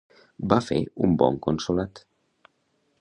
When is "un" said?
1.07-1.13